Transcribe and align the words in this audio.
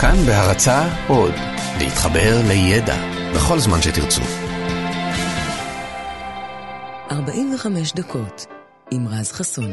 כאן 0.00 0.16
בהרצה 0.26 0.88
עוד, 1.08 1.34
להתחבר 1.78 2.40
לידע 2.48 2.96
בכל 3.34 3.58
זמן 3.58 3.82
שתרצו. 3.82 4.22
45 7.10 7.92
דקות 7.92 8.46
עם 8.90 9.08
רז 9.08 9.32
חסון. 9.32 9.70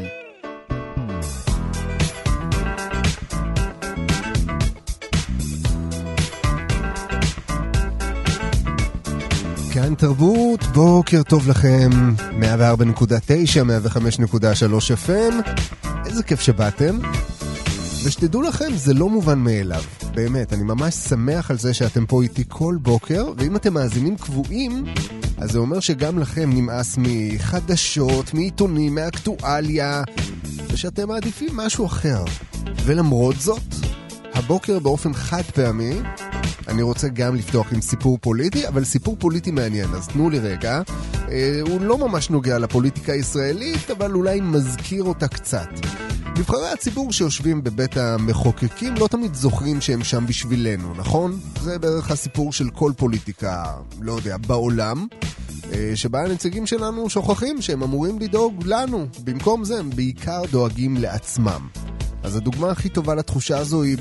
כאן 9.72 9.94
תרבות, 9.94 10.62
בוקר 10.62 11.22
טוב 11.22 11.48
לכם, 11.48 11.90
104.9, 12.18 12.44
105.3 13.96 15.08
FM, 15.08 15.34
איזה 16.06 16.22
כיף 16.22 16.40
שבאתם. 16.40 16.98
ושתדעו 18.04 18.42
לכם, 18.42 18.76
זה 18.76 18.94
לא 18.94 19.08
מובן 19.08 19.38
מאליו, 19.38 19.82
באמת, 20.16 20.52
אני 20.52 20.62
ממש 20.62 20.94
שמח 20.94 21.50
על 21.50 21.58
זה 21.58 21.74
שאתם 21.74 22.06
פה 22.06 22.22
איתי 22.22 22.44
כל 22.48 22.76
בוקר, 22.82 23.32
ואם 23.36 23.56
אתם 23.56 23.74
מאזינים 23.74 24.16
קבועים, 24.16 24.84
אז 25.38 25.50
זה 25.50 25.58
אומר 25.58 25.80
שגם 25.80 26.18
לכם 26.18 26.50
נמאס 26.52 26.98
מחדשות, 26.98 28.34
מעיתונים, 28.34 28.94
מאקטואליה, 28.94 30.02
ושאתם 30.72 31.08
מעדיפים 31.08 31.56
משהו 31.56 31.86
אחר. 31.86 32.24
ולמרות 32.84 33.36
זאת, 33.36 33.62
הבוקר 34.34 34.78
באופן 34.78 35.14
חד 35.14 35.42
פעמי, 35.42 35.94
אני 36.68 36.82
רוצה 36.82 37.08
גם 37.08 37.34
לפתוח 37.34 37.72
עם 37.72 37.80
סיפור 37.80 38.18
פוליטי, 38.20 38.68
אבל 38.68 38.84
סיפור 38.84 39.16
פוליטי 39.18 39.50
מעניין, 39.50 39.94
אז 39.94 40.08
תנו 40.08 40.30
לי 40.30 40.38
רגע. 40.38 40.82
אה, 41.28 41.60
הוא 41.60 41.80
לא 41.80 41.98
ממש 41.98 42.30
נוגע 42.30 42.58
לפוליטיקה 42.58 43.12
הישראלית, 43.12 43.90
אבל 43.90 44.14
אולי 44.14 44.40
מזכיר 44.40 45.04
אותה 45.04 45.28
קצת. 45.28 45.68
נבחרי 46.38 46.68
הציבור 46.68 47.12
שיושבים 47.12 47.64
בבית 47.64 47.96
המחוקקים 47.96 48.94
לא 48.94 49.08
תמיד 49.08 49.34
זוכרים 49.34 49.80
שהם 49.80 50.04
שם 50.04 50.26
בשבילנו, 50.26 50.94
נכון? 50.94 51.40
זה 51.60 51.78
בערך 51.78 52.10
הסיפור 52.10 52.52
של 52.52 52.70
כל 52.70 52.92
פוליטיקה, 52.96 53.64
לא 54.00 54.12
יודע, 54.12 54.36
בעולם. 54.36 55.06
אה, 55.72 55.92
שבה 55.94 56.24
הנציגים 56.24 56.66
שלנו 56.66 57.10
שוכחים 57.10 57.62
שהם 57.62 57.82
אמורים 57.82 58.18
לדאוג 58.18 58.62
לנו. 58.66 59.06
במקום 59.24 59.64
זה 59.64 59.78
הם 59.78 59.90
בעיקר 59.90 60.42
דואגים 60.50 60.96
לעצמם. 60.96 61.68
אז 62.22 62.36
הדוגמה 62.36 62.70
הכי 62.70 62.88
טובה 62.88 63.14
לתחושה 63.14 63.58
הזו 63.58 63.82
היא 63.82 63.96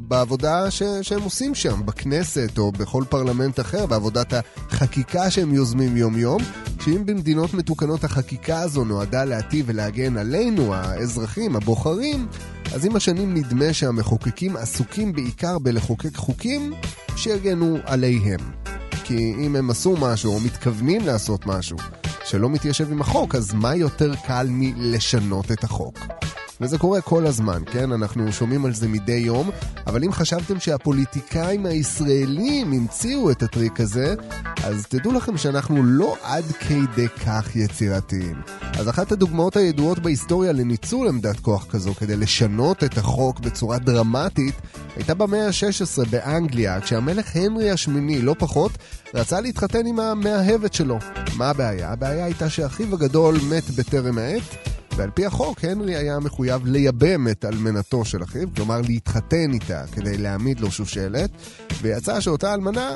בעבודה 0.00 0.70
ש- 0.70 0.82
שהם 1.02 1.22
עושים 1.22 1.54
שם, 1.54 1.86
בכנסת 1.86 2.58
או 2.58 2.72
בכל 2.72 3.04
פרלמנט 3.08 3.60
אחר, 3.60 3.86
בעבודת 3.86 4.34
החקיקה 4.70 5.30
שהם 5.30 5.54
יוזמים 5.54 5.96
יום-יום, 5.96 6.42
שאם 6.88 7.06
במדינות 7.06 7.54
מתוקנות 7.54 8.04
החקיקה 8.04 8.60
הזו 8.60 8.84
נועדה 8.84 9.24
להטיב 9.24 9.64
ולהגן 9.68 10.16
עלינו, 10.16 10.74
האזרחים, 10.74 11.56
הבוחרים, 11.56 12.26
אז 12.74 12.84
עם 12.84 12.96
השנים 12.96 13.34
נדמה 13.34 13.72
שהמחוקקים 13.72 14.56
עסוקים 14.56 15.12
בעיקר 15.12 15.58
בלחוקק 15.58 16.16
חוקים 16.16 16.72
שיגנו 17.16 17.78
עליהם. 17.84 18.40
כי 19.04 19.34
אם 19.38 19.56
הם 19.56 19.70
עשו 19.70 19.96
משהו 20.00 20.34
או 20.34 20.40
מתכוונים 20.40 21.06
לעשות 21.06 21.46
משהו 21.46 21.76
שלא 22.24 22.50
מתיישב 22.50 22.92
עם 22.92 23.00
החוק, 23.00 23.34
אז 23.34 23.54
מה 23.54 23.74
יותר 23.74 24.14
קל 24.26 24.46
מלשנות 24.50 25.52
את 25.52 25.64
החוק? 25.64 25.98
וזה 26.60 26.78
קורה 26.78 27.00
כל 27.00 27.26
הזמן, 27.26 27.62
כן? 27.72 27.92
אנחנו 27.92 28.32
שומעים 28.32 28.64
על 28.64 28.74
זה 28.74 28.88
מדי 28.88 29.12
יום, 29.12 29.50
אבל 29.86 30.04
אם 30.04 30.12
חשבתם 30.12 30.60
שהפוליטיקאים 30.60 31.66
הישראלים 31.66 32.72
המציאו 32.72 33.30
את 33.30 33.42
הטריק 33.42 33.80
הזה, 33.80 34.14
אז 34.64 34.86
תדעו 34.86 35.12
לכם 35.12 35.36
שאנחנו 35.36 35.82
לא 35.82 36.16
עד 36.22 36.44
כדי 36.44 37.08
כך 37.08 37.56
יצירתיים. 37.56 38.42
אז 38.78 38.88
אחת 38.88 39.12
הדוגמאות 39.12 39.56
הידועות 39.56 39.98
בהיסטוריה 39.98 40.52
לניצול 40.52 41.08
עמדת 41.08 41.40
כוח 41.40 41.66
כזו 41.70 41.94
כדי 41.94 42.16
לשנות 42.16 42.84
את 42.84 42.98
החוק 42.98 43.40
בצורה 43.40 43.78
דרמטית, 43.78 44.54
הייתה 44.96 45.14
במאה 45.14 45.46
ה-16 45.46 46.10
באנגליה, 46.10 46.80
כשהמלך 46.80 47.36
הנרי 47.36 47.70
השמיני, 47.70 48.22
לא 48.22 48.34
פחות, 48.38 48.72
רצה 49.14 49.40
להתחתן 49.40 49.86
עם 49.86 50.00
המאהבת 50.00 50.74
שלו. 50.74 50.98
מה 51.36 51.50
הבעיה? 51.50 51.92
הבעיה 51.92 52.24
הייתה 52.24 52.50
שאחיו 52.50 52.94
הגדול 52.94 53.38
מת 53.50 53.70
בטרם 53.70 54.18
עת, 54.18 54.77
ועל 54.98 55.10
פי 55.10 55.26
החוק, 55.26 55.64
הנרי 55.64 55.96
היה 55.96 56.18
מחויב 56.18 56.66
לייבם 56.66 57.28
את 57.28 57.44
אלמנתו 57.44 58.04
של 58.04 58.22
אחיו, 58.22 58.48
כלומר 58.56 58.80
להתחתן 58.80 59.52
איתה 59.52 59.82
כדי 59.92 60.18
להעמיד 60.18 60.60
לו 60.60 60.70
שושלת, 60.70 61.30
ויצא 61.82 62.20
שאותה 62.20 62.54
אלמנה 62.54 62.90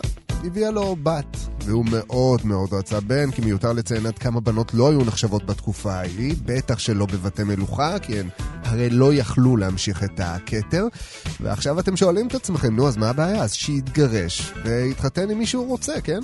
הביאה 0.45 0.71
לו 0.71 0.97
בת, 1.03 1.37
והוא 1.65 1.85
מאוד 1.91 2.41
מאוד 2.47 2.73
רצה 2.73 3.01
בן, 3.01 3.31
כי 3.31 3.43
מיותר 3.43 3.73
לציין 3.73 4.07
עד 4.07 4.19
כמה 4.19 4.41
בנות 4.41 4.75
לא 4.75 4.91
היו 4.91 5.05
נחשבות 5.05 5.47
בתקופה 5.47 5.93
ההיא, 5.93 6.35
בטח 6.45 6.79
שלא 6.79 7.07
בבתי 7.07 7.43
מלוכה, 7.43 7.99
כי 7.99 8.21
הן 8.21 8.29
הרי 8.65 8.91
לא 8.91 9.15
יכלו 9.15 9.57
להמשיך 9.57 10.05
את 10.05 10.21
הכתר. 10.21 10.87
ועכשיו 11.41 11.81
אתם 11.81 11.97
שואלים 11.97 12.27
את 12.27 12.35
עצמכם, 12.35 12.77
נו, 12.77 12.89
אז 12.89 12.97
מה 12.97 13.11
הבעיה? 13.11 13.43
אז 13.43 13.55
שיתגרש 13.55 14.53
ויתחתן 14.65 15.31
עם 15.31 15.39
מי 15.39 15.47
שהוא 15.47 15.69
רוצה, 15.69 16.01
כן? 16.01 16.21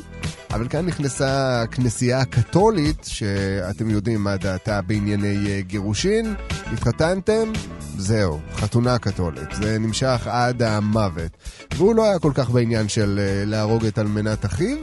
אבל 0.50 0.68
כאן 0.68 0.86
נכנסה 0.86 1.62
הכנסייה 1.62 2.20
הקתולית, 2.20 3.04
שאתם 3.04 3.90
יודעים 3.90 4.24
מה 4.24 4.36
דעתה 4.36 4.82
בענייני 4.82 5.46
אה, 5.46 5.60
גירושין. 5.60 6.34
התחתנתם, 6.72 7.52
זהו, 7.98 8.38
חתונה 8.54 8.98
קתולית. 8.98 9.48
זה 9.62 9.78
נמשך 9.78 10.26
עד 10.26 10.62
המוות. 10.62 11.30
והוא 11.76 11.94
לא 11.94 12.04
היה 12.04 12.18
כל 12.18 12.32
כך 12.34 12.50
בעניין 12.50 12.88
של 12.88 13.20
אה, 13.22 13.44
להרוג 13.44 13.84
את 13.84 13.98
אלמנת 13.98 14.44
אחיו, 14.44 14.76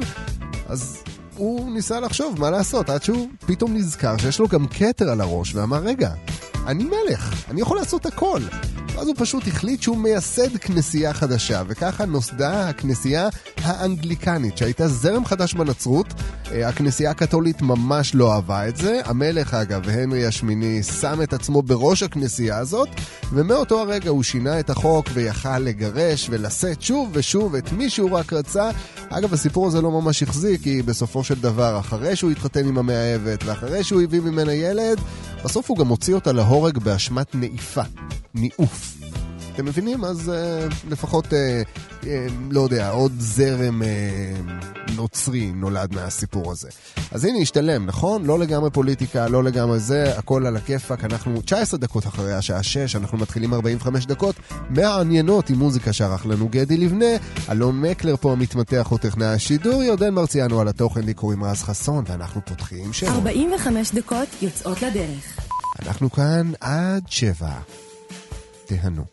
אז 0.68 1.04
הוא 1.36 1.72
ניסה 1.72 2.00
לחשוב 2.00 2.40
מה 2.40 2.50
לעשות, 2.50 2.90
עד 2.90 3.04
שהוא 3.04 3.28
פתאום 3.46 3.74
נזכר 3.74 4.18
שיש 4.18 4.40
לו 4.40 4.48
גם 4.48 4.68
כתר 4.68 5.10
על 5.10 5.22
הראש, 5.22 5.56
ואמר, 5.56 5.78
רגע, 5.78 6.12
אני 6.68 6.84
מלך, 6.84 7.50
אני 7.50 7.62
יכול 7.62 7.78
לעשות 7.78 8.06
הכל. 8.06 8.42
ואז 8.96 9.08
הוא 9.08 9.16
פשוט 9.18 9.48
החליט 9.48 9.82
שהוא 9.82 9.98
מייסד 9.98 10.58
כנסייה 10.58 11.14
חדשה, 11.14 11.62
וככה 11.68 12.06
נוסדה 12.06 12.70
הכנסייה 12.70 13.30
האנגליקנית, 13.58 14.58
שהייתה 14.58 14.88
זרם 14.88 15.26
חדש 15.26 15.54
בנצרות. 15.54 16.08
אה, 16.52 16.68
הכנסייה 16.68 17.12
הקתולית 17.12 17.62
ממש 17.62 18.16
לא 18.16 18.34
אהבה 18.34 18.68
את 18.68 18.78
זה. 18.78 19.02
המלך, 19.06 19.54
אגב, 19.54 19.90
הנרי 19.90 20.26
השמיני, 20.26 20.84
שם 20.84 21.22
את 21.24 21.34
עצמו 21.34 21.62
בראש 21.62 22.04
הכנסייה 22.04 22.58
הזאת, 22.58 22.90
ומאותו 23.34 23.80
הרגע 23.82 24.10
הוא 24.10 24.24
שינה 24.24 24.60
את 24.60 24.70
החוק 24.70 25.06
ויכל 25.14 25.60
לגרש 25.60 26.28
ולשאת 26.30 26.82
שוב 26.82 27.10
ושוב 27.14 27.56
את 27.56 27.72
מי 27.72 27.90
שהוא 27.90 28.12
רק 28.12 28.34
רצה. 28.34 28.70
אגב, 29.10 29.34
הסיפור 29.34 29.68
הזה 29.68 29.82
לא 29.82 29.92
ממש 29.92 30.24
החזיק, 30.24 30.62
כי 30.62 30.82
בסופו 30.82 31.24
של 31.24 31.36
דבר, 31.36 31.80
אחרי 31.80 32.16
שהוא 32.16 32.32
התחתן 32.32 32.68
עם 32.68 32.78
המאהבת, 32.78 33.44
ואחרי 33.46 33.84
שהוא 33.84 34.02
הביא 34.02 34.22
ממנה 34.22 34.54
ילד, 34.54 35.02
בסוף 35.46 35.70
הוא 35.70 35.78
גם 35.78 35.88
הוציא 35.88 36.16
אותה 36.16 36.32
להורג 36.32 36.78
באשמת 36.78 37.36
נעיפה. 37.36 37.82
ניאוף. 38.34 38.95
אתם 39.56 39.66
מבינים? 39.66 40.04
אז 40.04 40.32
uh, 40.32 40.74
לפחות, 40.90 41.26
uh, 41.26 41.30
uh, 42.02 42.06
לא 42.52 42.62
יודע, 42.62 42.90
עוד 42.90 43.12
זרם 43.20 43.82
uh, 43.82 44.52
נוצרי 44.96 45.52
נולד 45.52 45.96
מהסיפור 45.96 46.52
הזה. 46.52 46.70
אז 47.12 47.26
הנה, 47.26 47.38
השתלם, 47.38 47.86
נכון? 47.86 48.26
לא 48.26 48.40
לגמרי 48.40 48.72
פוליטיקה, 48.72 49.28
לא 49.28 49.44
לגמרי 49.44 49.80
זה, 49.80 50.18
הכל 50.18 50.46
על 50.46 50.56
הכיפאק. 50.56 51.04
אנחנו 51.04 51.42
19 51.42 51.80
דקות 51.80 52.08
אחרי 52.08 52.34
השעה 52.34 52.64
6, 52.64 52.96
אנחנו 52.96 53.18
מתחילים 53.18 53.54
45 53.54 54.06
דקות 54.06 54.36
מעניינות 54.70 55.50
עם 55.50 55.60
מוזיקה 55.60 55.94
שערך 55.94 56.26
לנו 56.26 56.48
גדי 56.50 56.78
לבנה. 56.78 57.16
אלון 57.52 57.82
מקלר 57.82 58.16
פה 58.16 58.32
המתמתח 58.32 58.88
הוא 58.90 59.00
טכנאי 59.00 59.28
השידור, 59.28 59.84
ירדן 59.84 60.14
מרציאנו 60.14 60.62
על 60.62 60.68
התוכן, 60.68 61.02
לי 61.02 61.14
קוראים 61.14 61.44
רז 61.44 61.64
חסון, 61.64 62.04
ואנחנו 62.08 62.42
פותחים 62.46 62.94
שלום. 62.94 63.14
45 63.14 63.92
דקות 63.92 64.28
יוצאות 64.42 64.82
לדרך. 64.82 65.40
אנחנו 65.86 66.12
כאן 66.12 66.52
עד 66.60 67.04
7. 67.08 67.50
תהנו. 68.66 69.06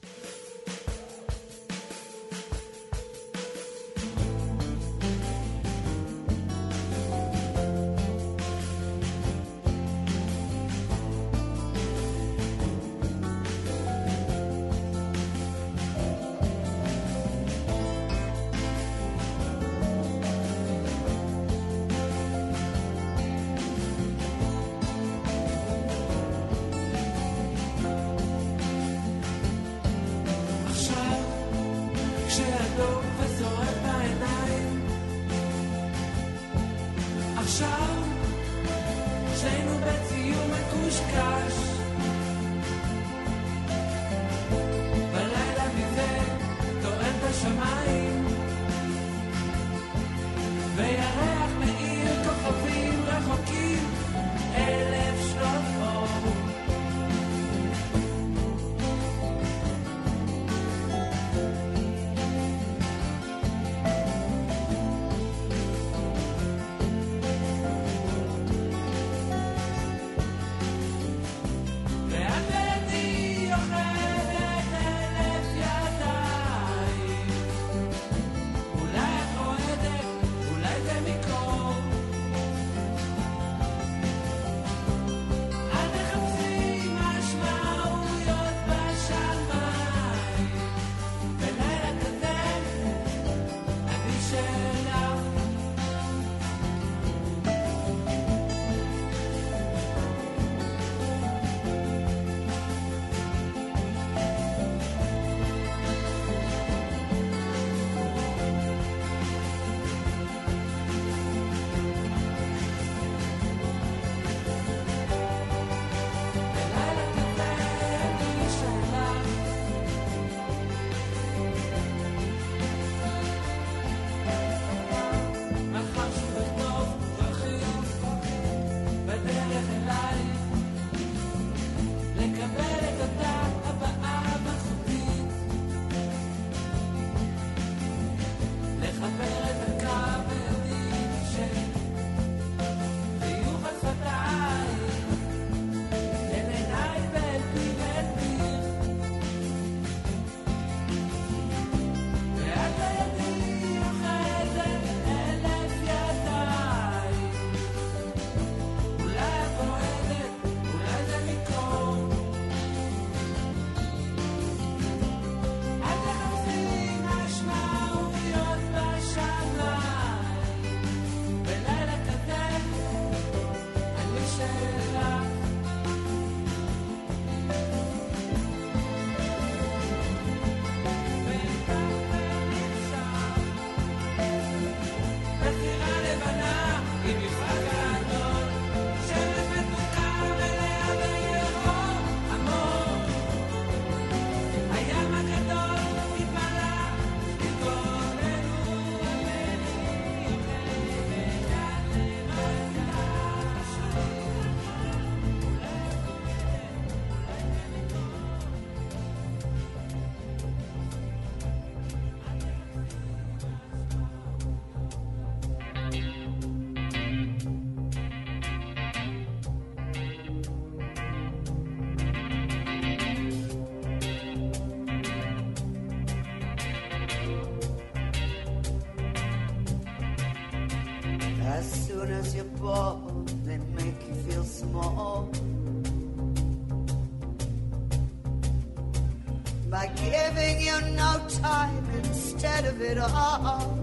giving 240.12 240.60
you 240.60 240.78
no 240.94 241.24
time 241.41 241.84
instead 242.04 242.66
of 242.66 242.80
it 242.82 242.98
all. 242.98 243.78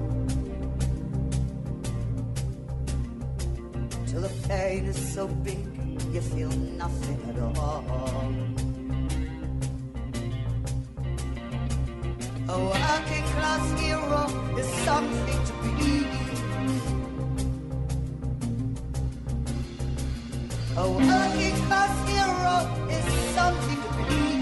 Till 4.05 4.21
the 4.21 4.33
pain 4.47 4.85
is 4.85 5.13
so 5.13 5.27
big 5.27 5.65
you 6.13 6.21
feel 6.21 6.51
nothing 6.83 7.19
at 7.29 7.37
all. 7.57 7.83
A 12.53 12.57
working 12.73 13.25
class 13.33 13.65
hero 13.81 14.23
is 14.61 14.69
something 14.87 15.41
to 15.49 15.53
be. 15.63 15.95
A 20.77 20.85
working 20.91 21.57
class 21.67 21.95
hero 22.09 22.57
is 22.97 23.05
something 23.37 23.81
to 23.83 23.91
be. 24.09 24.38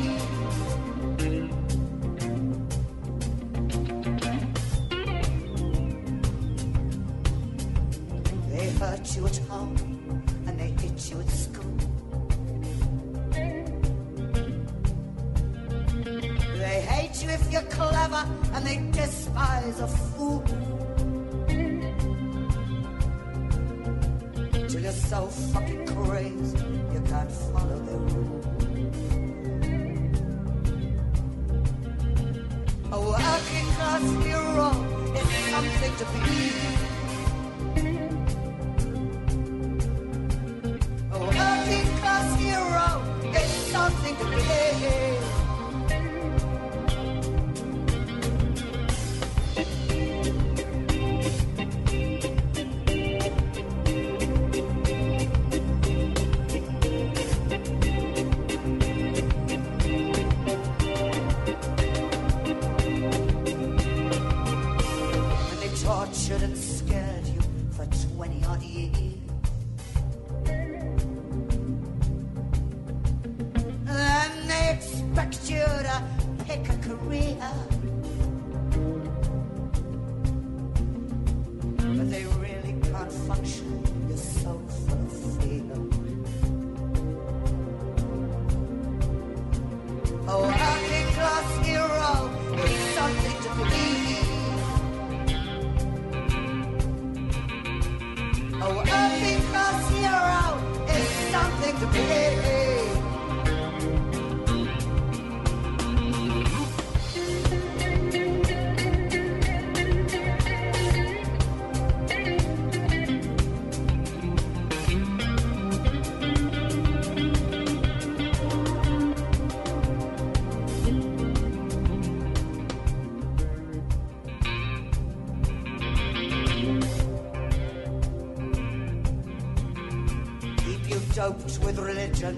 with 131.45 131.77
religion 131.79 132.35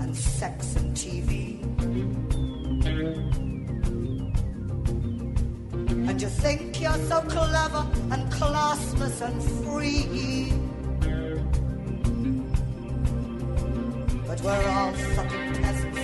and 0.00 0.16
sex 0.16 0.76
and 0.76 0.96
TV. 0.96 1.62
And 6.08 6.22
you 6.22 6.28
think 6.28 6.80
you're 6.80 6.92
so 7.08 7.20
clever 7.22 7.86
and 8.10 8.32
classless 8.32 9.20
and 9.20 9.42
free. 9.64 10.52
But 14.26 14.40
we're 14.42 14.68
all 14.68 14.92
fucking 14.92 15.52
peasants 15.62 15.98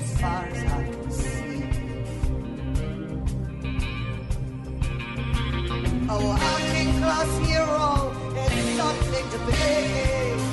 as 0.00 0.20
far 0.20 0.44
as 0.46 0.72
I 0.72 0.84
can 0.84 1.10
see. 1.10 1.36
Oh, 6.08 6.20
working 6.28 6.90
class 7.00 7.32
hero 7.48 7.86
is 8.46 8.76
something 8.76 9.26
to 9.30 9.38
be. 9.46 10.45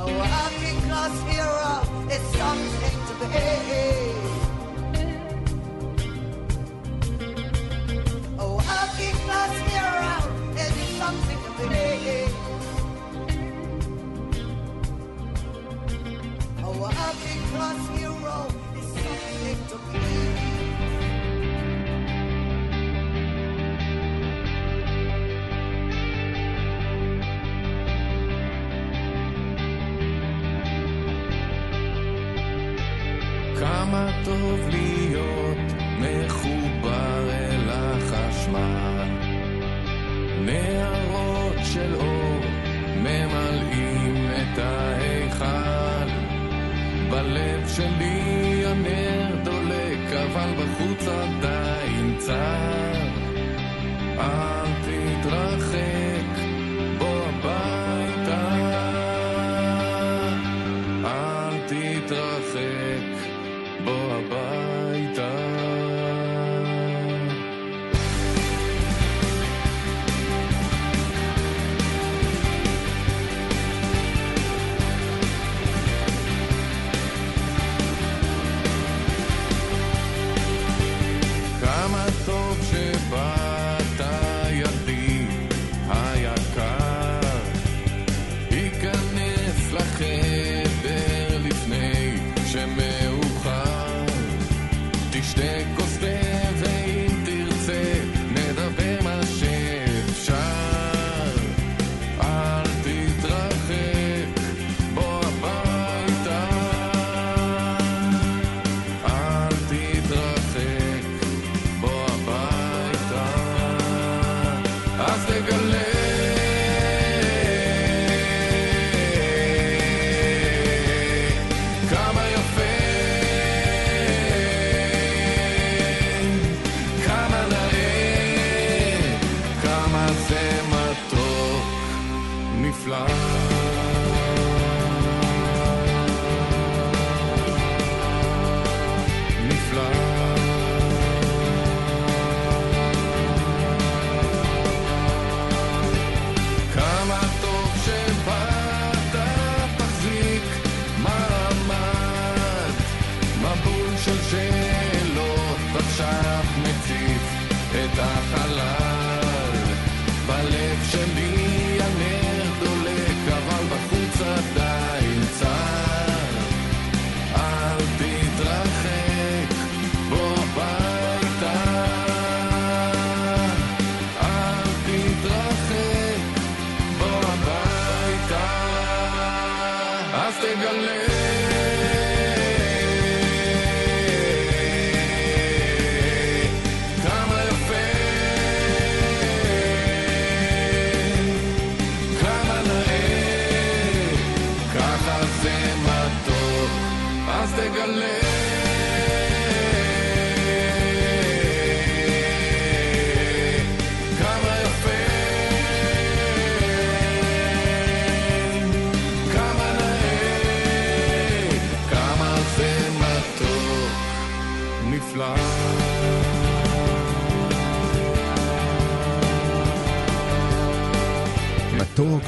A 0.00 0.06
Working 0.06 0.80
class 0.88 1.22
hero 1.28 2.08
is 2.10 2.22
something 2.38 2.98
to 3.08 3.26
be. 3.28 4.39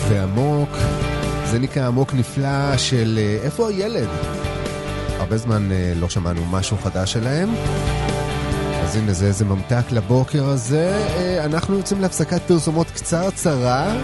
ועמוק. 0.09 0.69
זה 1.51 1.59
נקרא 1.59 1.87
עמוק 1.87 2.15
נפלא 2.15 2.77
של 2.77 3.19
אה, 3.23 3.39
איפה 3.43 3.69
הילד? 3.69 4.09
הרבה 5.19 5.37
זמן 5.37 5.73
אה, 5.73 5.93
לא 5.97 6.09
שמענו 6.09 6.47
משהו 6.51 6.77
חדש 6.79 7.13
שלהם. 7.13 7.55
אז 8.83 8.97
הנה 8.97 9.13
זה 9.13 9.27
איזה 9.27 9.45
ממתק 9.45 9.85
לבוקר 9.91 10.45
הזה. 10.45 11.07
אה, 11.17 11.45
אנחנו 11.45 11.77
יוצאים 11.77 12.01
להפסקת 12.01 12.43
פרסומות 12.43 12.91
קצרצרה, 12.91 13.97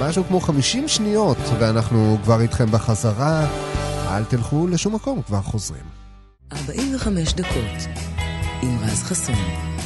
משהו 0.00 0.24
כמו 0.24 0.40
50 0.40 0.88
שניות, 0.88 1.38
ואנחנו 1.58 2.18
כבר 2.24 2.40
איתכם 2.40 2.70
בחזרה. 2.70 3.46
אל 4.08 4.24
תלכו 4.24 4.66
לשום 4.66 4.94
מקום, 4.94 5.22
כבר 5.22 5.42
חוזרים. 5.42 5.84
45 6.52 7.34
דקות 7.34 7.88
עם 8.62 8.78
רז 8.82 9.02
חסון. 9.02 9.77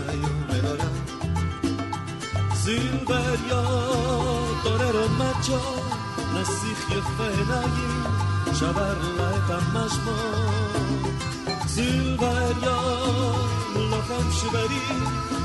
וזה 0.00 0.10
היום 0.10 0.42
ונורא. 0.48 0.90
סילבריו, 2.54 3.64
טוררו 4.62 5.08
מצ'ו, 5.08 5.58
נסיך 6.34 6.90
יפה 6.90 7.28
עיניים, 7.28 8.04
שבר 8.54 8.98
לה 9.16 9.36
את 9.36 9.50
המשמעות. 9.50 10.70
סילבריו, 11.66 13.34
לוחם 13.76 14.30
שברי, 14.40 14.86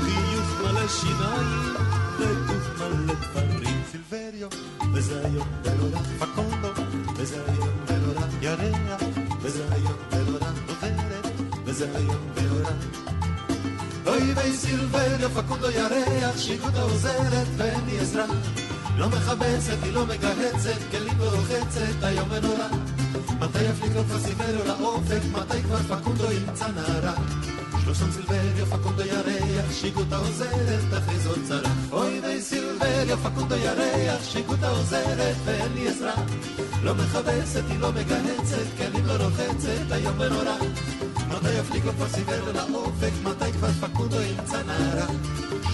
חיוך 0.04 0.60
מלא 0.60 0.88
שיניים, 0.88 1.74
וגוף 2.18 2.80
מלא 2.80 3.14
דברים. 3.14 3.82
סילבריו, 3.90 4.48
וזה 4.92 5.22
היום 5.24 5.48
ונורא. 5.64 6.02
פקונדו, 6.18 6.82
וזה 7.16 7.42
היום 7.48 7.74
ונורא. 7.86 8.26
ירח, 8.42 9.02
וזה 9.42 9.64
היום 9.70 9.96
ונורא. 10.12 10.50
עוזרת, 10.68 11.26
וזה 11.64 11.86
היום 11.96 12.20
ונורא. 12.34 13.05
אוי 14.06 14.32
ויי 14.36 14.52
סילבריו, 14.52 15.30
פקונדו 15.30 15.70
ירח, 15.70 16.38
שיגותה 16.38 16.82
עוזרת 16.82 17.46
ואין 17.56 17.80
לי 17.86 17.98
עזרה. 17.98 18.24
לא 18.96 19.08
מכבסת, 19.08 19.76
היא 19.82 19.92
לא 19.92 20.06
מגהצת, 20.06 20.80
כלים 20.90 21.18
לא 21.18 21.24
רוחצת, 21.24 22.02
היום 22.02 22.28
ונורא. 22.30 22.68
מתי 23.40 23.64
יפליג 23.64 23.92
לו 23.96 24.02
סיבריו 24.18 24.66
לאופק, 24.66 25.20
מתי 25.32 25.62
כבר 25.62 25.78
פקונדו 25.78 26.32
ימצא 26.32 26.66
נערה. 26.68 27.14
שלושתם 27.84 28.10
סילבריו, 28.10 28.66
פקונדו 28.66 29.02
ירח, 29.02 29.72
שיגותה 29.72 30.16
עוזרת, 30.16 30.92
החזון 30.92 31.44
צלח. 31.48 31.70
אוי 31.92 32.20
ויי 32.20 32.42
סילבריו, 32.42 33.18
פקונדו 33.18 33.54
ירח, 33.54 34.24
שיגותה 34.24 34.68
עוזרת 34.68 35.36
ואין 35.44 35.72
לי 35.74 35.88
עזרה. 35.88 36.14
לא 36.82 36.94
מכבסת, 36.94 37.62
היא 37.68 37.78
לא 37.78 37.92
מגהצת, 37.92 38.66
כלים 38.76 39.06
לא 39.06 39.12
רוחצת, 39.12 39.90
היום 39.92 40.14
ונורא. 40.18 40.56
מתי 41.36 41.52
יפליג 41.52 41.84
לו 41.84 41.92
כבר 41.92 42.08
סיבריו 42.08 42.52
לאופק, 42.52 43.12
מתי 43.22 43.52
כבר 43.52 43.68
פקונדו 43.68 44.22
ימצא 44.22 44.62
נערה. 44.62 45.06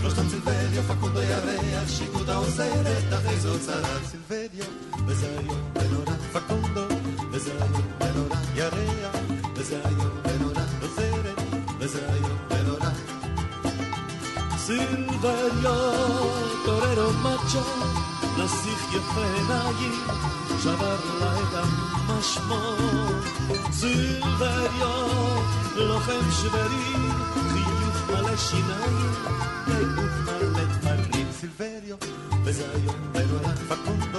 שלושתם 0.01 0.29
סילבריו, 0.29 0.83
פקונדו 0.83 1.20
ירח, 1.22 1.88
שיגותה 1.88 2.35
עוזרת, 2.35 3.12
החזון 3.12 3.59
צלח. 3.59 4.01
סילבריו, 4.11 4.66
וזה 5.07 5.38
היום 5.38 5.61
ונורא. 5.75 6.16
פקונדו, 6.33 6.94
וזה 7.33 7.53
היום 7.53 7.87
ונורא. 8.01 8.37
ירח, 8.55 9.16
וזה 9.55 9.81
היום 9.85 10.11
ונורא. 10.25 10.62
עוזרת, 10.83 11.40
וזה 11.79 12.12
היום 12.12 12.38
ונורא. 12.51 12.90
סילבריו, 14.57 16.29
טוררו 16.64 17.12
מצ'ו, 17.12 17.61
נסיך 18.44 18.94
יפה 18.94 19.24
עיניים, 19.35 19.92
שבר 20.62 20.96
לה 21.20 21.35
את 21.40 21.64
המשמעות. 22.09 23.24
סילבריו, 23.72 25.09
לוחם 25.76 26.31
שברי, 26.31 26.96
חיוך 27.52 28.11
מלא 28.11 28.37
שיניים, 28.37 29.12
וגוף 29.66 30.12
מלא 30.24 30.64
דברים. 30.64 31.26
סילבריו, 31.33 31.96
וזה 32.44 32.66
היום 32.74 32.96
ונורא. 33.12 33.55
פקונדו, 33.68 34.12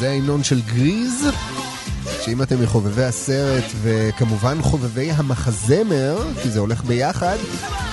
זה 0.00 0.10
ההמנון 0.10 0.44
של 0.44 0.60
גריז, 0.60 1.26
שאם 2.22 2.42
אתם 2.42 2.62
מחובבי 2.62 3.04
הסרט 3.04 3.64
וכמובן 3.82 4.62
חובבי 4.62 5.10
המחזמר, 5.10 6.18
כי 6.42 6.50
זה 6.50 6.60
הולך 6.60 6.84
ביחד, 6.84 7.36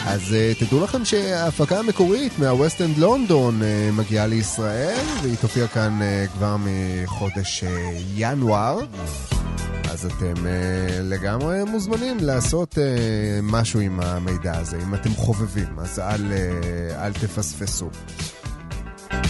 אז 0.06 0.22
אה, 0.21 0.65
תדעו 0.65 0.84
לכם 0.84 1.06
שההפקה 1.06 1.80
המקורית 1.80 2.39
מהווסט 2.39 2.82
אנד 2.82 2.98
לונדון 2.98 3.62
uh, 3.62 3.65
מגיעה 3.93 4.28
לישראל, 4.28 5.06
והיא 5.22 5.36
תופיע 5.41 5.67
כאן 5.67 6.00
אה, 6.01 6.38
כבר 6.38 6.56
מחודש 6.60 7.63
אה, 7.63 7.67
ינואר. 8.15 8.80
אז 9.91 10.06
אתם 10.06 10.34
אה, 10.34 10.47
לגמרי 11.04 11.63
מוזמנים 11.63 12.17
לעשות 12.22 12.74
אה, 12.73 12.77
משהו 13.43 13.80
עם 13.80 14.00
המידע 14.00 14.58
הזה, 14.58 14.78
אם 14.88 14.93
אתם 14.93 15.13
חובבים, 15.15 15.80
אז 15.80 16.00
אל, 16.00 16.22
אה, 16.32 16.95
אל 16.96 17.13
תפספסו. 17.13 17.89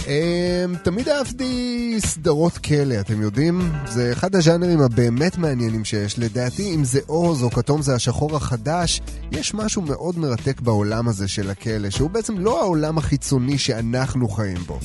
Um, 0.08 0.76
תמיד 0.76 1.08
אהבתי 1.08 1.96
סדרות 1.98 2.58
כלא, 2.58 3.00
אתם 3.00 3.22
יודעים? 3.22 3.72
זה 3.86 4.12
אחד 4.12 4.34
הז'אנרים 4.34 4.80
הבאמת 4.80 5.38
מעניינים 5.38 5.84
שיש. 5.84 6.18
לדעתי, 6.18 6.74
אם 6.74 6.84
זה 6.84 7.00
עוז 7.06 7.42
או 7.42 7.50
כתום 7.50 7.82
זה 7.82 7.94
השחור 7.94 8.36
החדש, 8.36 9.00
יש 9.32 9.54
משהו 9.54 9.82
מאוד 9.82 10.18
מרתק 10.18 10.60
בעולם 10.60 11.08
הזה 11.08 11.28
של 11.28 11.50
הכלא, 11.50 11.90
שהוא 11.90 12.10
בעצם 12.10 12.38
לא 12.38 12.60
העולם 12.60 12.98
החיצוני 12.98 13.58
שאנחנו 13.58 14.28
חיים 14.28 14.58
בו. 14.66 14.78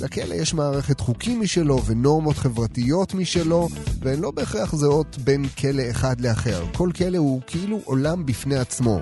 לכלא 0.00 0.34
יש 0.34 0.54
מערכת 0.54 1.00
חוקים 1.00 1.40
משלו 1.40 1.84
ונורמות 1.84 2.36
חברתיות 2.36 3.14
משלו, 3.14 3.68
והן 4.00 4.20
לא 4.20 4.30
בהכרח 4.30 4.74
זהות 4.74 5.18
בין 5.24 5.48
כלא 5.48 5.82
אחד 5.90 6.20
לאחר. 6.20 6.64
כל 6.74 6.90
כלא 6.96 7.18
הוא 7.18 7.40
כאילו 7.46 7.80
עולם 7.84 8.26
בפני 8.26 8.56
עצמו. 8.56 9.00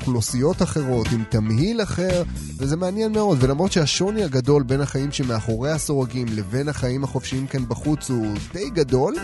אוכלוסיות 0.00 0.62
אחרות, 0.62 1.06
עם 1.12 1.24
תמהיל 1.28 1.82
אחר, 1.82 2.22
וזה 2.56 2.76
מעניין 2.76 3.12
מאוד. 3.12 3.38
ולמרות 3.40 3.72
שהשוני 3.72 4.24
הגדול 4.24 4.62
בין 4.62 4.80
החיים 4.80 5.12
שמאחורי 5.12 5.70
הסורגים 5.70 6.26
לבין 6.30 6.68
החיים 6.68 7.04
החופשיים 7.04 7.46
כאן 7.46 7.68
בחוץ 7.68 8.10
הוא 8.10 8.26
די 8.52 8.70
גדול, 8.70 9.14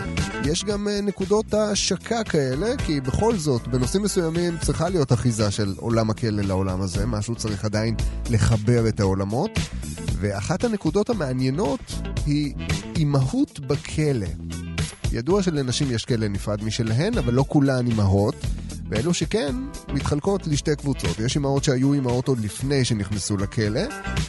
יש 0.43 0.63
גם 0.63 0.87
uh, 0.87 1.05
נקודות 1.05 1.53
השקה 1.53 2.23
כאלה, 2.23 2.77
כי 2.85 3.01
בכל 3.01 3.35
זאת, 3.35 3.67
בנושאים 3.67 4.03
מסוימים 4.03 4.57
צריכה 4.61 4.89
להיות 4.89 5.13
אחיזה 5.13 5.51
של 5.51 5.73
עולם 5.77 6.09
הכלא 6.09 6.41
לעולם 6.41 6.81
הזה, 6.81 7.05
משהו 7.05 7.35
צריך 7.35 7.65
עדיין 7.65 7.95
לחבר 8.29 8.87
את 8.87 8.99
העולמות. 8.99 9.51
ואחת 10.19 10.63
הנקודות 10.63 11.09
המעניינות 11.09 11.79
היא 12.25 12.53
אימהות 12.95 13.59
בכלא. 13.59 14.27
ידוע 15.11 15.43
שלנשים 15.43 15.91
יש 15.91 16.05
כלא 16.05 16.27
נפרד 16.27 16.63
משלהן, 16.63 17.17
אבל 17.17 17.33
לא 17.33 17.45
כולן 17.47 17.87
אימהות. 17.87 18.35
ואלו 18.89 19.13
שכן, 19.13 19.55
מתחלקות 19.93 20.47
לשתי 20.47 20.75
קבוצות. 20.75 21.19
יש 21.19 21.37
אמהות 21.37 21.63
שהיו 21.63 21.93
אמהות 21.93 22.27
עוד 22.27 22.39
לפני 22.39 22.85
שנכנסו 22.85 23.37
לכלא, 23.37 23.81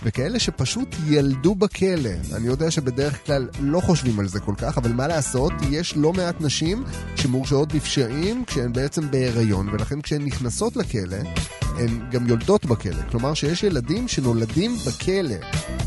וכאלה 0.03 0.39
שפשוט 0.39 0.89
ילדו 1.07 1.55
בכלא. 1.55 2.11
אני 2.35 2.47
יודע 2.47 2.71
שבדרך 2.71 3.27
כלל 3.27 3.49
לא 3.61 3.81
חושבים 3.81 4.21
על 4.21 4.29
זה 4.29 4.41
כל 4.41 4.55
כך, 4.59 4.79
אבל 4.79 4.93
מה 4.93 5.09
לעשות, 5.09 5.53
יש 5.71 5.97
לא 5.97 6.13
מעט 6.13 6.41
נשים 6.41 6.85
שמורשעות 7.17 7.73
בפשעים 7.73 8.45
כשהן 8.45 8.73
בעצם 8.73 9.11
בהיריון, 9.11 9.69
ולכן 9.69 10.01
כשהן 10.01 10.25
נכנסות 10.25 10.77
לכלא, 10.77 11.17
הן 11.63 12.11
גם 12.11 12.27
יולדות 12.27 12.67
בכלא. 12.67 13.03
כלומר 13.11 13.35
שיש 13.35 13.63
ילדים 13.63 14.09
שנולדים 14.09 14.77
בכלא. 14.87 15.37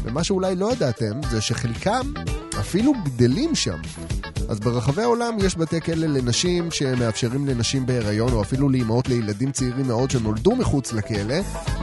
ומה 0.04 0.24
שאולי 0.24 0.56
לא 0.56 0.72
ידעתם, 0.72 1.22
זה 1.30 1.42
שחלקם 1.42 2.14
אפילו 2.62 2.94
גדלים 3.06 3.56
שם. 3.56 3.78
אז 4.50 4.60
ברחבי 4.60 5.02
העולם 5.02 5.38
יש 5.40 5.58
בתי 5.58 5.82
כלא 5.82 6.08
לנשים 6.08 6.72
שמאפשרים 6.72 7.48
לנשים 7.48 7.86
בהיריון, 7.86 8.34
או 8.34 8.42
אפילו 8.42 8.70
לאימהות 8.70 9.10
לילדים 9.10 9.52
צעירים 9.52 9.88
מאוד 9.88 10.12
שנולדו 10.12 10.56
מחוץ 10.56 10.94
לכלא, 10.94 11.36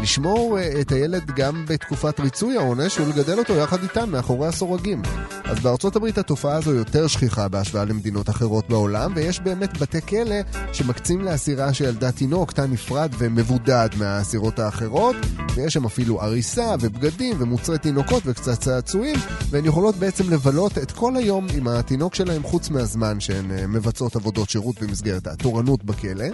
לשמור 0.03 0.59
אה, 0.59 0.81
את 0.81 0.93
הילד 0.93 1.31
גם 1.31 1.65
בתקופת 1.69 2.21
ריצוי 2.21 2.57
העונש 2.57 2.99
ולגדל 2.99 3.39
אותו 3.39 3.55
יחד 3.55 3.83
איתן 3.83 4.11
מאחורי 4.11 4.49
הסורגים. 4.49 5.03
אז 5.45 5.61
בארצות 5.61 5.97
הברית 5.97 6.19
התופעה 6.19 6.57
הזו 6.57 6.75
יותר 6.75 7.07
שכיחה 7.07 7.49
בהשוואה 7.49 7.85
למדינות 7.85 8.31
אחרות 8.31 8.69
בעולם, 8.69 9.13
ויש 9.17 9.41
באמת 9.41 9.79
בתי 9.79 10.01
כלא 10.01 10.37
שמקצים 10.73 11.21
לאסירה 11.21 11.73
שילדה 11.73 12.13
תינוק, 12.13 12.53
תא 12.53 12.63
נפרד 12.71 13.11
ומבודד 13.19 13.89
מהאסירות 13.99 14.59
האחרות, 14.59 15.17
ויש 15.55 15.75
שם 15.75 15.85
אפילו 15.85 16.21
עריסה 16.21 16.75
ובגדים 16.81 17.37
ומוצרי 17.39 17.79
תינוקות 17.79 18.23
וקצת 18.27 18.61
צעצועים, 18.61 19.17
והן 19.51 19.65
יכולות 19.65 19.97
בעצם 19.97 20.31
לבלות 20.31 20.68
את 20.77 20.93
כל 20.93 21.17
היום 21.17 21.47
עם 21.55 21.69
התינוק 21.69 22.15
שלהם 22.15 22.43
חוץ 22.43 22.71
מהזמן 22.71 23.21
שהן 23.21 23.51
אה, 23.51 23.67
מבצעות 23.67 24.17
עבודות 24.17 24.51
שירות 24.51 24.83
במסגרת 24.83 25.27
התורנות 25.27 25.85
בכלא. 25.85 26.27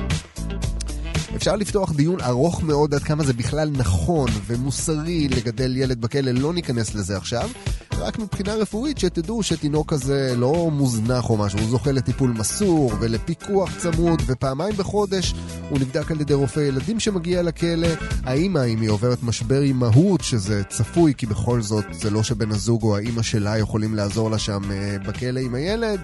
אפשר 1.36 1.56
לפתוח 1.56 1.92
דיון 1.92 2.20
ארוך 2.20 2.62
מאוד 2.62 2.94
עד 2.94 3.02
כמה 3.02 3.24
זה 3.24 3.32
בכלל 3.32 3.70
נכון 3.76 4.30
ומוסרי 4.46 5.28
לגדל 5.28 5.76
ילד 5.76 6.00
בכלא, 6.00 6.30
לא 6.30 6.52
ניכנס 6.52 6.94
לזה 6.94 7.16
עכשיו. 7.16 7.50
רק 7.98 8.18
מבחינה 8.18 8.54
רפואית 8.54 8.98
שתדעו 8.98 9.42
שתינוק 9.42 9.90
כזה 9.90 10.34
לא 10.36 10.70
מוזנח 10.70 11.30
או 11.30 11.36
משהו, 11.36 11.58
הוא 11.58 11.68
זוכה 11.68 11.92
לטיפול 11.92 12.30
מסור 12.30 12.92
ולפיקוח 13.00 13.70
צמוד, 13.78 14.22
ופעמיים 14.26 14.74
בחודש 14.76 15.34
הוא 15.70 15.78
נבדק 15.78 16.10
על 16.10 16.20
ידי 16.20 16.34
רופא 16.34 16.60
ילדים 16.60 17.00
שמגיע 17.00 17.42
לכלא. 17.42 17.88
האימא, 18.24 18.64
אם 18.64 18.80
היא 18.80 18.90
עוברת 18.90 19.22
משבר 19.22 19.62
אימהות, 19.62 20.20
שזה 20.20 20.62
צפוי, 20.64 21.14
כי 21.16 21.26
בכל 21.26 21.62
זאת 21.62 21.84
זה 21.92 22.10
לא 22.10 22.22
שבן 22.22 22.50
הזוג 22.50 22.82
או 22.82 22.96
האימא 22.96 23.22
שלה 23.22 23.58
יכולים 23.58 23.94
לעזור 23.94 24.30
לה 24.30 24.38
שם 24.38 24.62
אה, 24.70 24.96
בכלא 25.06 25.40
עם 25.40 25.54
הילד, 25.54 26.00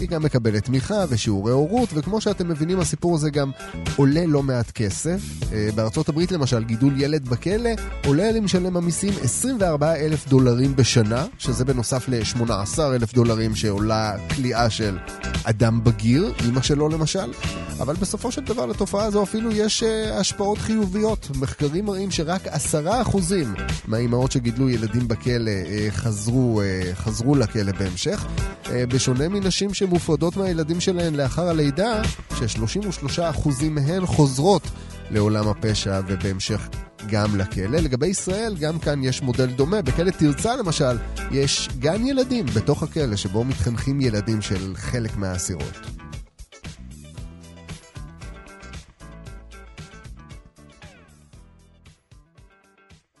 היא 0.00 0.08
גם 0.08 0.22
מקבלת 0.22 0.64
תמיכה 0.64 1.04
ושיעורי 1.08 1.52
הורות, 1.52 1.88
וכמו 1.94 2.20
שאתם 2.20 2.48
מבינים, 2.48 2.80
הסיפור 2.80 3.14
הזה 3.14 3.30
גם 3.30 3.50
עולה 3.96 4.26
לא 4.26 4.42
מעט 4.42 4.70
כסף. 4.70 5.20
אה, 5.52 5.68
בארצות 5.74 6.08
הברית 6.08 6.32
למשל, 6.32 6.64
גידול 6.64 7.00
ילד 7.00 7.28
בכלא 7.28 7.70
עולה 8.06 8.32
למשלם 8.32 8.76
המיסים 8.76 9.12
24 9.22 9.94
אלף 9.94 10.28
דולרים 10.28 10.76
בשנה, 10.76 11.26
שזה 11.38 11.64
בנוסף 11.64 12.08
ל-18 12.08 12.80
אלף 12.80 13.12
דולרים 13.12 13.56
שעולה 13.56 14.16
כליאה 14.34 14.70
של 14.70 14.98
אדם 15.44 15.84
בגיר, 15.84 16.32
אמא 16.48 16.62
שלו 16.62 16.88
למשל. 16.88 17.32
אבל 17.80 17.94
בסופו 17.94 18.32
של 18.32 18.40
דבר 18.40 18.66
לתופעה 18.66 19.04
הזו 19.04 19.22
אפילו 19.22 19.52
יש 19.52 19.82
uh, 19.82 20.12
השפעות 20.12 20.58
חיוביות. 20.58 21.30
מחקרים 21.40 21.84
מראים 21.84 22.10
שרק 22.10 22.46
עשרה 22.46 23.02
אחוזים 23.02 23.54
מהאימהות 23.88 24.32
שגידלו 24.32 24.70
ילדים 24.70 25.08
בכלא 25.08 25.50
uh, 25.50 25.90
חזרו, 25.90 26.62
uh, 26.62 26.94
חזרו 26.94 27.34
לכלא 27.34 27.72
בהמשך. 27.72 28.26
בשונה 28.72 29.28
מנשים 29.28 29.74
שמופרדות 29.74 30.36
מהילדים 30.36 30.80
שלהן 30.80 31.14
לאחר 31.14 31.48
הלידה, 31.48 32.02
ש-33 32.38 33.22
אחוזים 33.22 33.74
מהן 33.74 34.06
חוזרות 34.06 34.62
לעולם 35.10 35.48
הפשע 35.48 36.00
ובהמשך 36.06 36.68
גם 37.10 37.36
לכלא. 37.36 37.78
לגבי 37.78 38.06
ישראל, 38.06 38.56
גם 38.60 38.78
כאן 38.78 39.04
יש 39.04 39.22
מודל 39.22 39.46
דומה. 39.46 39.82
בכלא 39.82 40.10
תרצה 40.10 40.56
למשל, 40.56 40.98
יש 41.30 41.68
גן 41.78 42.06
ילדים 42.06 42.46
בתוך 42.46 42.82
הכלא 42.82 43.16
שבו 43.16 43.44
מתחנכים 43.44 44.00
ילדים 44.00 44.42
של 44.42 44.76
חלק 44.76 45.16
מהאסירות. 45.16 45.78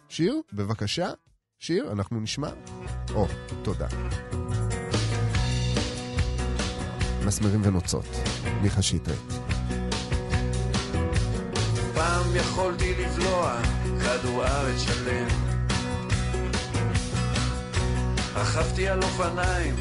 שיר, 0.08 0.40
בבקשה. 0.52 1.10
שיר, 1.58 1.92
אנחנו 1.92 2.20
נשמע. 2.20 2.48
או, 3.14 3.26
תודה. 3.62 3.86
מסמרים 7.26 7.60
ונוצות, 7.64 8.04
מיכה 8.62 8.82
שטרית. 8.82 9.32
פעם 11.94 12.36
יכולתי 12.36 12.94
לבלוע 12.94 13.73
כדור 14.00 14.44
ארץ 14.46 14.80
שלם. 14.80 15.28
רכבתי 18.34 18.88
על 18.88 19.02
אופניים 19.02 19.76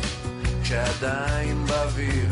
כשעדיין 0.63 1.65
באוויר. 1.65 2.29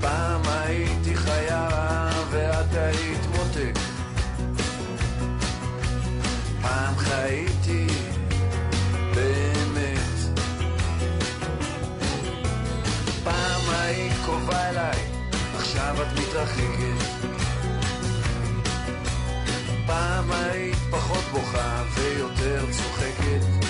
פעם 0.00 0.40
הייתי 0.46 1.16
חיה 1.16 1.68
ואת 2.30 2.74
היית 2.74 3.26
מותק. 3.26 3.78
פעם 6.62 6.96
חייתי 6.96 7.86
באמת. 9.14 10.38
פעם 13.24 13.60
היית 13.68 14.12
קרובה 14.24 14.68
אליי, 14.68 15.00
עכשיו 15.54 16.02
את 16.02 16.18
מתרחקת. 16.18 17.05
פעם 19.96 20.30
היית 20.30 20.78
פחות 20.90 21.24
בוכה 21.32 21.82
ויותר 21.94 22.64
צוחקת. 22.70 23.66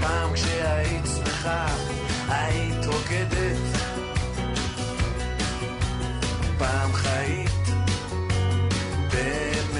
פעם 0.00 0.32
כשהיית 0.34 1.06
שמחה, 1.06 1.66
היית 2.28 2.86
רוקדת. 2.86 3.56
פעם 6.58 6.92
חיית 6.92 7.68
באמת. 9.12 9.75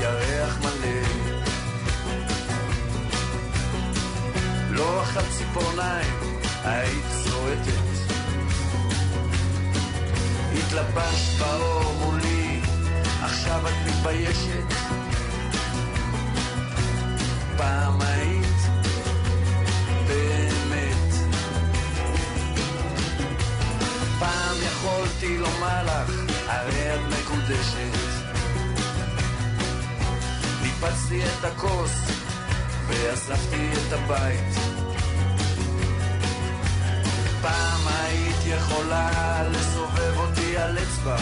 ירח 0.00 0.58
מלא. 0.58 1.00
לא 4.70 5.02
אכל 5.02 5.20
ציפורניים 5.38 6.14
היית 6.64 7.04
שורטת. 7.24 7.90
התלבשת 10.58 11.38
באור 11.38 11.92
מולי, 12.00 12.60
עכשיו 13.22 13.68
את 13.68 13.74
מתביישת. 13.86 14.74
פעם 17.56 18.00
היית 18.00 18.60
באמת. 20.06 21.14
פעם 24.18 24.56
יכולתי 24.66 25.38
לומר 25.38 25.84
לך, 25.84 26.10
הרי 26.46 26.94
את 26.94 27.00
מקודשת. 27.10 28.09
החפשתי 30.82 31.22
את 31.24 31.44
הכוס 31.44 31.92
ואספתי 32.86 33.70
את 33.72 33.92
הבית. 33.92 34.54
פעם 37.42 37.80
היית 37.86 38.36
יכולה 38.46 39.42
לסובב 39.50 40.16
אותי 40.16 40.56
על 40.56 40.78
אצבע. 40.78 41.16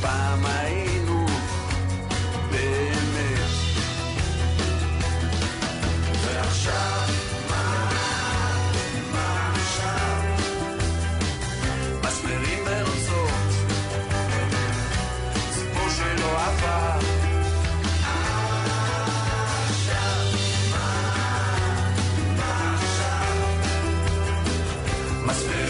פעם 0.00 0.46
היית 0.46 0.95
atmosphere. 25.28 25.65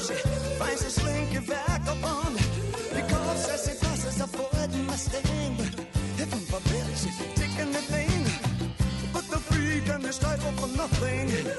she 0.00 0.14
finds 0.58 0.82
a 0.84 0.90
slinky 0.90 1.40
back 1.46 1.82
vagabond. 1.84 2.36
Because 2.94 3.48
as 3.50 3.60
she 3.66 3.74
passes, 3.84 4.20
avoiding 4.20 4.86
my 4.86 4.96
sting. 4.96 5.56
If 6.16 6.32
I'm 6.32 6.40
a 6.56 6.60
bitch, 6.68 7.02
she's 7.02 7.18
taking 7.34 7.72
the 7.72 7.82
thing. 7.92 8.24
But 9.12 9.24
the 9.28 9.38
freak 9.38 9.88
and 9.88 10.02
the 10.02 10.12
strife 10.12 10.42
for 10.42 10.68
nothing. 10.76 11.49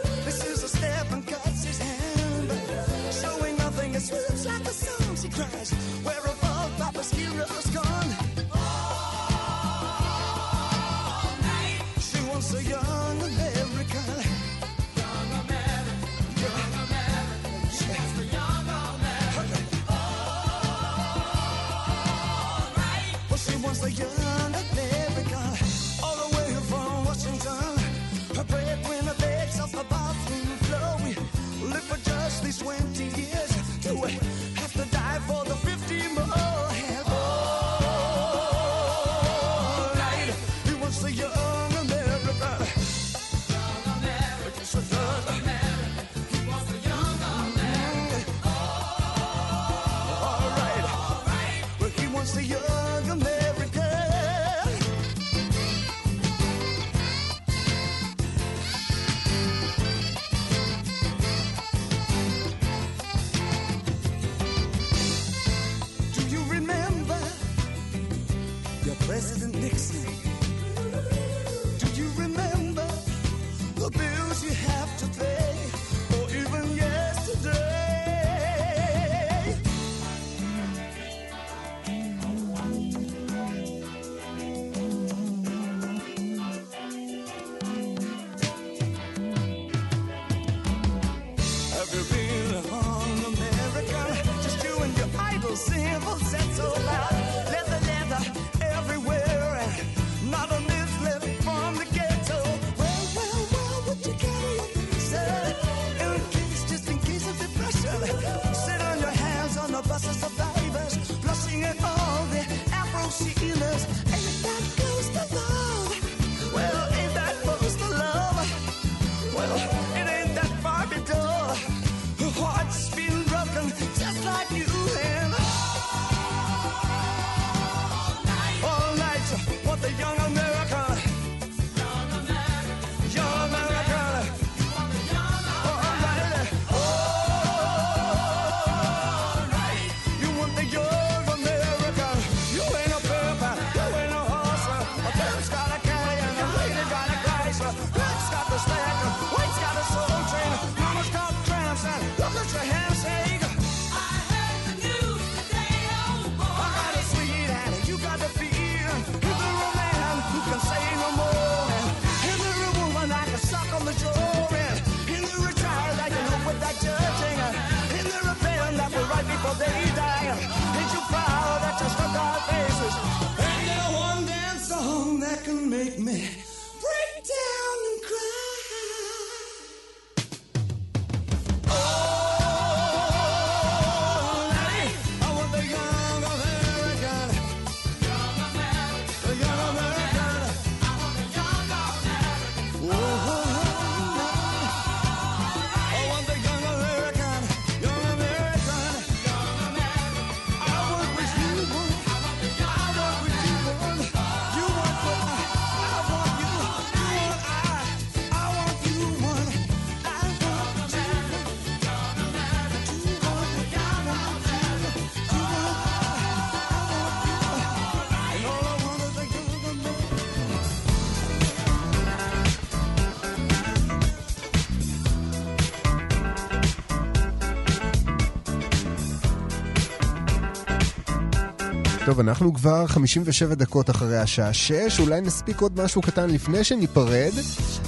טוב, 232.05 232.19
אנחנו 232.19 232.53
כבר 232.53 232.87
57 232.87 233.55
דקות 233.55 233.89
אחרי 233.89 234.17
השעה 234.17 234.53
6, 234.53 234.99
אולי 234.99 235.21
נספיק 235.21 235.61
עוד 235.61 235.81
משהו 235.83 236.01
קטן 236.01 236.29
לפני 236.29 236.63
שניפרד. 236.63 237.31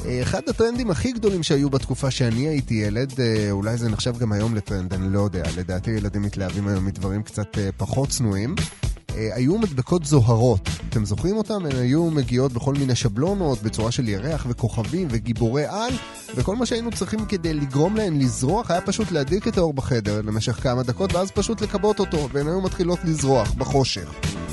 אה, 0.05 0.21
אחד 0.21 0.41
הטרנדים 0.49 0.91
הכי 0.91 1.11
גדולים 1.11 1.43
שהיו 1.43 1.69
בתקופה 1.69 2.11
שאני 2.11 2.47
הייתי 2.47 2.73
ילד, 2.73 3.13
אה, 3.19 3.51
אולי 3.51 3.77
זה 3.77 3.89
נחשב 3.89 4.17
גם 4.17 4.31
היום 4.31 4.55
לטרנד, 4.55 4.93
אני 4.93 5.13
לא 5.13 5.19
יודע, 5.19 5.43
לדעתי 5.57 5.91
ילדים 5.91 6.21
מתלהבים 6.21 6.67
היום 6.67 6.85
מדברים 6.85 7.23
קצת 7.23 7.57
אה, 7.57 7.69
פחות 7.77 8.09
צנועים. 8.09 8.55
אה, 9.15 9.29
היו 9.35 9.57
מדבקות 9.57 10.05
זוהרות. 10.05 10.69
אתם 10.89 11.05
זוכרים 11.05 11.37
אותן? 11.37 11.65
הן 11.65 11.75
היו 11.75 12.11
מגיעות 12.11 12.53
בכל 12.53 12.73
מיני 12.73 12.95
שבלונות, 12.95 13.63
בצורה 13.63 13.91
של 13.91 14.09
ירח 14.09 14.45
וכוכבים 14.49 15.07
וגיבורי 15.11 15.65
על, 15.65 15.93
וכל 16.35 16.55
מה 16.55 16.65
שהיינו 16.65 16.91
צריכים 16.91 17.25
כדי 17.25 17.53
לגרום 17.53 17.95
להן 17.95 18.19
לזרוח 18.19 18.71
היה 18.71 18.81
פשוט 18.81 19.11
להדליק 19.11 19.47
את 19.47 19.57
האור 19.57 19.73
בחדר 19.73 20.21
למשך 20.21 20.53
כמה 20.63 20.83
דקות, 20.83 21.13
ואז 21.13 21.31
פשוט 21.31 21.61
לכבות 21.61 21.99
אותו, 21.99 22.29
והן 22.31 22.47
היו 22.47 22.61
מתחילות 22.61 22.99
לזרוח 23.03 23.51
בחושך. 23.51 24.09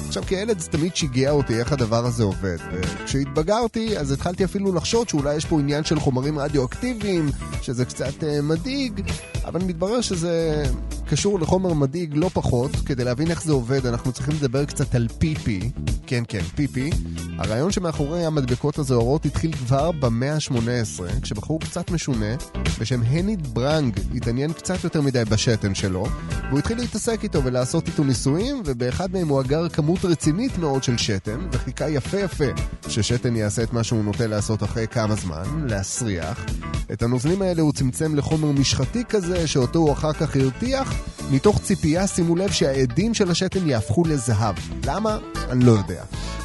עכשיו, 0.09 0.23
כילד 0.27 0.59
זה 0.59 0.69
תמיד 0.69 0.97
שיגע 0.97 1.31
אותי 1.31 1.59
איך 1.59 1.73
הדבר 1.73 2.07
הזה 2.07 2.25
עובד, 2.25 2.57
וכשהתבגרתי, 2.73 3.99
אז 3.99 4.13
התחלתי 4.13 4.45
אפילו 4.45 4.75
לחשוד 4.75 5.09
שאולי 5.09 5.35
יש 5.35 5.45
פה 5.45 5.61
עניין 5.61 5.85
של 5.85 6.01
חומרים 6.01 6.39
רדיואקטיביים, 6.39 7.31
שזה 7.63 7.85
קצת 7.85 8.25
אה, 8.25 8.43
מדאיג, 8.43 9.01
אבל 9.45 9.65
מתברר 9.65 10.01
שזה 10.01 10.65
קשור 11.07 11.41
לחומר 11.41 11.73
מדאיג 11.73 12.11
לא 12.15 12.31
פחות. 12.33 12.71
כדי 12.87 13.05
להבין 13.05 13.31
איך 13.31 13.43
זה 13.43 13.53
עובד, 13.53 13.87
אנחנו 13.87 14.13
צריכים 14.13 14.35
לדבר... 14.35 14.50
קצת 14.67 14.95
על 14.95 15.09
פיפי. 15.19 15.71
כן, 16.07 16.23
כן, 16.29 16.43
פיפי. 16.55 16.91
הרעיון 17.39 17.73
שמאחורי 17.73 18.25
המדבקות 18.25 18.79
הזוהרות 18.79 19.25
התחיל 19.25 19.53
כבר 19.53 19.91
במאה 19.93 20.35
ה-18, 20.35 21.23
כשבחור 21.23 21.61
קצת 21.61 21.91
משונה, 21.91 22.35
בשם 22.81 23.03
הניד 23.03 23.55
ברנג, 23.55 24.01
התעניין 24.17 24.53
קצת 24.53 24.85
יותר 24.85 25.01
מדי 25.01 25.23
בשתן 25.25 25.75
שלו, 25.75 26.07
והוא 26.49 26.59
התחיל 26.59 26.79
להתעסק 26.79 27.21
איתו 27.23 27.45
ולעשות 27.45 27.89
איתו 27.89 28.05
ניסויים, 28.05 28.63
ובאחד 28.67 29.13
מהם 29.13 29.29
הוא 29.29 29.41
אגר 29.41 29.69
כמות 29.69 30.05
רצינית 30.05 30.59
מאוד 30.59 30.83
של 30.83 30.97
שתן, 30.97 31.49
וחיכה 31.53 31.89
יפה 31.89 32.19
יפה 32.19 32.45
ששתן 32.89 33.37
יעשה 33.37 33.63
את 33.63 33.73
מה 33.73 33.85
שהוא 33.85 34.05
נוטה 34.05 34.27
לעשות 34.27 34.63
אחרי 34.63 34.87
כמה 34.87 35.15
זמן, 35.15 35.67
להסריח. 35.67 36.47
את 36.93 37.03
הנוזלים 37.03 37.43
האלה 37.43 37.63
הוא 37.63 37.73
צמצם 37.73 38.17
לחומר 38.17 38.53
משחתי 38.53 39.05
כזה, 39.09 39.47
שאותו 39.47 39.79
הוא 39.79 39.93
אחר 39.93 40.13
כך 40.13 40.37
הרתיח, 40.37 40.95
מתוך 41.31 41.61
ציפייה, 41.63 42.07
שימו 42.07 42.37
לב, 42.37 42.51
שהעדים 42.51 43.15
של 43.15 43.31
השתן 43.31 43.69
יהפכו 43.69 44.05
לזהב. 44.05 44.55
למה? 44.87 45.19
אני 45.51 45.65
לא 45.65 45.73
יודע. 45.73 46.05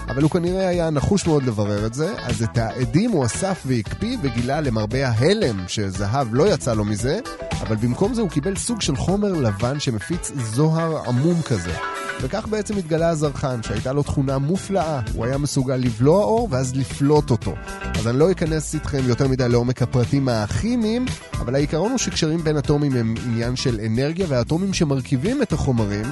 אבל 0.10 0.22
הוא 0.22 0.32
כנראה 0.32 0.68
היה 0.68 0.90
נחוש 0.90 1.28
מאוד 1.28 1.44
לברר 1.44 1.86
את 1.86 1.94
זה, 1.94 2.14
אז 2.24 2.44
את 2.44 2.58
העדים 2.58 3.12
הוא 3.12 3.26
אסף 3.26 3.64
והקפיא 3.66 4.18
וגילה 4.22 4.62
למרבה 4.62 5.08
ההלם 5.08 5.64
שזהב 5.68 6.28
לא 6.32 6.54
יצא 6.54 6.74
לו 6.74 6.86
מזה, 6.86 7.20
אבל 7.62 7.76
במקום 7.76 8.14
זה 8.14 8.22
הוא 8.22 8.30
קיבל 8.30 8.56
סוג 8.56 8.82
של 8.82 8.96
חומר 8.96 9.34
לבן 9.34 9.80
שמפיץ 9.80 10.32
זוהר 10.36 10.98
עמום 11.08 11.42
כזה. 11.42 11.95
וכך 12.22 12.48
בעצם 12.48 12.78
התגלה 12.78 13.10
הזרחן, 13.10 13.64
שהייתה 13.64 13.94
לו 13.94 14.04
תכונה 14.04 14.38
מופלאה. 14.38 15.02
הוא 15.14 15.26
היה 15.26 15.38
מסוגל 15.38 15.76
לבלוע 15.76 16.24
אור 16.24 16.48
ואז 16.52 16.76
לפלוט 16.76 17.32
אותו. 17.32 17.56
אז 18.00 18.08
אני 18.08 18.20
לא 18.20 18.32
אכנס 18.32 18.74
איתכם 18.74 19.02
יותר 19.08 19.28
מדי 19.28 19.50
לעומק 19.50 19.82
הפרטים 19.82 20.30
הכימיים, 20.30 21.06
אבל 21.34 21.56
העיקרון 21.56 21.92
הוא 21.92 21.98
שקשרים 21.98 22.44
בין 22.44 22.58
אטומים 22.58 22.96
הם 22.96 23.16
עניין 23.26 23.56
של 23.56 23.80
אנרגיה, 23.86 24.26
והאטומים 24.30 24.74
שמרכיבים 24.74 25.42
את 25.42 25.54
החומרים 25.54 26.06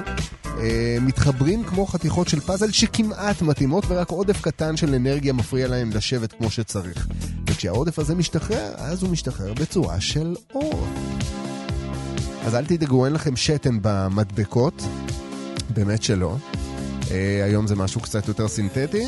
אה, 0.60 0.97
מתחברים 1.01 1.64
כמו 1.64 1.86
חתיכות 1.86 2.28
של 2.28 2.39
פאזל 2.39 2.72
שכמעט 2.72 3.41
מתאימות, 3.41 3.84
ורק 3.88 4.10
עודף 4.10 4.41
קטן 4.41 4.78
של 4.78 4.95
אנרגיה 4.95 5.34
מפריע 5.34 5.68
להם 5.68 5.89
לשבת 5.93 6.34
כמו 6.34 6.49
שצריך. 6.51 7.08
וכשהעודף 7.47 7.99
הזה 7.99 8.16
משתחרר, 8.16 8.74
אז 8.78 9.04
הוא 9.04 9.12
משתחרר 9.12 9.54
בצורה 9.54 10.01
של 10.01 10.36
אור. 10.54 10.88
אז 12.45 12.56
אל 12.56 12.66
תדאגו, 12.66 13.06
אין 13.06 13.14
לכם 13.14 13.36
שתן 13.36 13.78
במדבקות. 13.82 14.84
באמת 15.70 16.03
שלא. 16.03 16.36
אה, 17.11 17.43
היום 17.45 17.68
זה 17.68 17.76
משהו 17.76 18.01
קצת 18.01 18.28
יותר 18.28 18.47
סינתטי. 18.47 19.05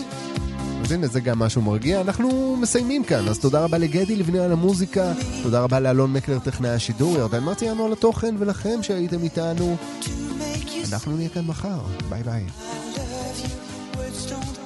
אז 0.82 0.92
הנה, 0.92 1.08
זה 1.08 1.22
גם 1.22 1.40
משהו 1.40 1.62
מרגיע. 1.62 2.02
אנחנו 2.02 2.58
מסיימים 2.62 3.04
כאן, 3.04 3.28
אז 3.28 3.40
תודה 3.40 3.64
רבה 3.64 3.78
לגדי 3.78 4.16
לבני 4.16 4.40
על 4.40 4.52
המוזיקה, 4.52 5.14
תודה 5.44 5.62
רבה 5.62 5.80
לאלון 5.80 6.14
מקלר 6.14 6.40
טכנאי 6.40 6.70
השידור, 6.70 7.18
ירדן 7.18 7.44
מרציאנו 7.44 7.86
על 7.86 7.94
התוכן, 7.94 8.36
ולכם 8.40 8.84
שהייתם 8.84 9.24
איתנו. 9.24 9.78
אנחנו 10.92 11.16
נהיה 11.18 11.30
כאן 11.30 11.46
מחר, 11.46 11.80
ביי 12.10 12.24
ביי. 12.24 12.46
Don't 14.30 14.65